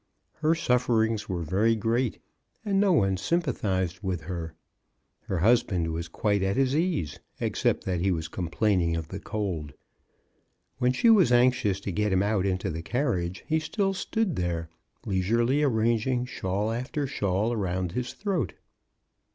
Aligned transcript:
Her 0.37 0.55
sufferings 0.55 1.29
were 1.29 1.43
very 1.43 1.75
great, 1.75 2.17
and 2.65 2.79
no 2.79 2.91
one 2.91 3.17
sympathized 3.17 3.99
with 4.01 4.21
her. 4.21 4.55
Her 5.25 5.37
husband 5.37 5.93
was 5.93 6.07
quite 6.07 6.41
at 6.41 6.57
his 6.57 6.75
ease, 6.75 7.19
except 7.39 7.83
that 7.83 7.99
he 7.99 8.09
was 8.11 8.27
complain 8.27 8.81
ing 8.81 8.95
of 8.95 9.09
the 9.09 9.19
cold. 9.19 9.73
When 10.79 10.91
she 10.91 11.11
was 11.11 11.31
anxious 11.31 11.79
to 11.81 11.91
get 11.91 12.11
him 12.11 12.23
out 12.23 12.47
into 12.47 12.71
the 12.71 12.81
carriage, 12.81 13.43
he 13.45 13.59
still 13.59 13.93
stood 13.93 14.37
there, 14.37 14.69
leisurely 15.05 15.61
arranging 15.61 16.25
shawl 16.25 16.71
after 16.71 17.05
shawl 17.05 17.53
around 17.53 17.91
his 17.91 18.11
throat. 18.13 18.53